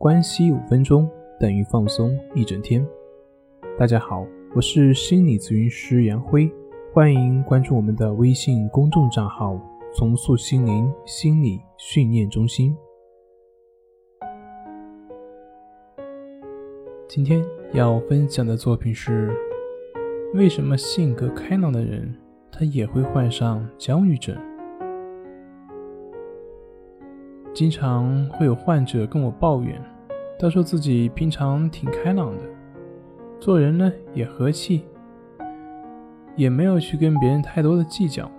[0.00, 1.06] 关系五分钟
[1.38, 2.82] 等于放松一整天。
[3.78, 6.50] 大家好，我是心理咨询师杨辉，
[6.90, 9.60] 欢迎关注我们的微信公众账号
[9.94, 12.74] “重塑心灵心理训练中心”。
[17.06, 17.44] 今天
[17.74, 19.30] 要分享的作品是：
[20.32, 22.16] 为什么性格开朗的人
[22.50, 24.34] 他也会患上焦虑症？
[27.52, 29.78] 经常会有患者跟我抱怨，
[30.40, 32.44] 他说自己平常挺开朗的，
[33.38, 34.82] 做人呢也和气，
[36.34, 38.30] 也没有去跟别人太多的计较，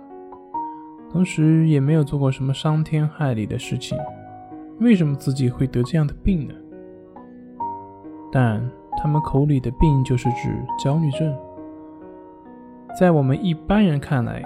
[1.12, 3.96] 同时也没有做过什么伤天害理的事情，
[4.80, 6.54] 为什么自己会得这样的病呢？
[8.32, 8.68] 但
[9.00, 11.32] 他们口里的病就是指焦虑症，
[12.98, 14.42] 在我们一般人看来，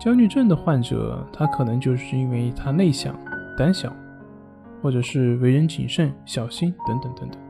[0.00, 3.14] 焦虑症的患者他可能就是因为他内向、
[3.58, 3.94] 胆小。
[4.84, 7.40] 或者是为人谨慎、小心等等等等。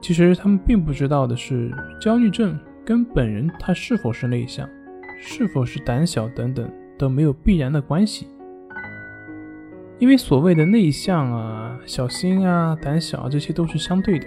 [0.00, 4.66] 其实他们并不知道的是，焦虑症跟本人他是否是内向、
[5.20, 6.66] 是否是胆小等等
[6.98, 8.26] 都没有必然的关系。
[9.98, 14.26] 因为所谓的内向啊、小心啊、胆小啊，这些都是相对的，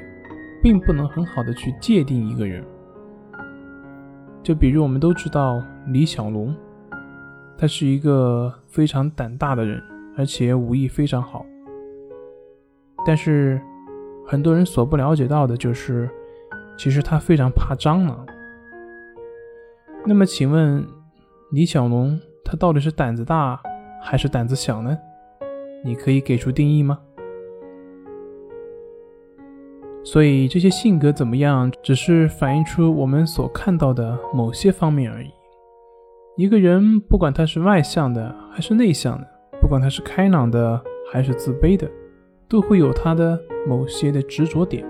[0.61, 2.63] 并不能很好的去界定一个人。
[4.43, 6.55] 就比如我们都知道李小龙，
[7.57, 9.81] 他是一个非常胆大的人，
[10.15, 11.43] 而且武艺非常好。
[13.07, 13.57] 但是，
[14.25, 16.09] 很多人所不了解到的就是，
[16.77, 18.27] 其实他非常怕蟑螂。
[20.05, 20.85] 那么，请问
[21.53, 23.57] 李小龙他到底是胆子大
[24.03, 24.97] 还是胆子小呢？
[25.85, 26.99] 你可以给出定义吗？
[30.03, 35.31] 所以，这些性格怎么样，只是反映出我们所看到的某些方面而已。
[36.35, 39.25] 一个人不管他是外向的还是内向的，
[39.61, 41.89] 不管他是开朗的还是自卑的。
[42.47, 44.85] 都会有他的某些的执着点，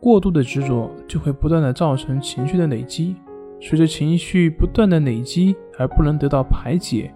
[0.00, 3.14] 过度的执着就会不断的造成情绪的累积，
[3.60, 7.14] 随着情绪不断的累积而不能得到排解，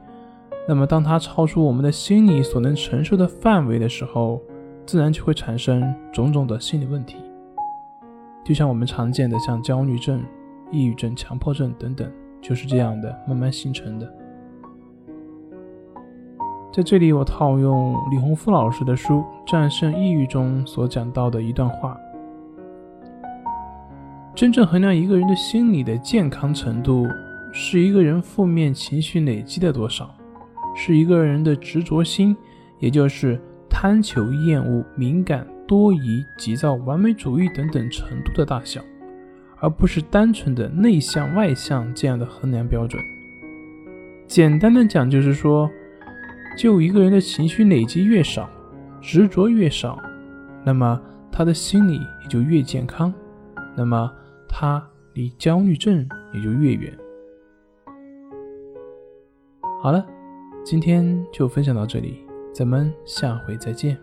[0.69, 4.41] 那么当它超出我们的心理所能承受的范围的时候，
[4.87, 7.17] 自然就会产生种种的心理问题，
[8.45, 10.23] 就像我们常见的像焦虑症、
[10.71, 12.09] 抑郁症、强迫症等等，
[12.41, 14.24] 就是这样的慢慢形成的。
[16.75, 19.19] 在这里，我套用李洪福老师的书
[19.49, 21.97] 《战胜抑郁》中所讲到的一段话：
[24.35, 27.07] 真正衡量一个人的心理的健康程度，
[27.53, 30.13] 是一个人负面情绪累积的多少，
[30.75, 32.37] 是一个人的执着心，
[32.81, 33.41] 也就是
[33.71, 38.81] 贪求、厌恶、敏感、多疑、急躁、完美主义等等程度的大小，
[39.61, 43.01] 而不是单纯的内向外向这样的衡量标准。
[44.27, 45.71] 简单的讲，就是说。
[46.57, 48.49] 就一个人的情绪累积越少，
[49.01, 50.01] 执着越少，
[50.65, 51.01] 那么
[51.31, 53.13] 他的心理也就越健康，
[53.77, 54.11] 那么
[54.49, 56.97] 他离焦虑症也就越远。
[59.83, 60.07] 好了，
[60.65, 63.99] 今天就分享到这里，咱们下回再见。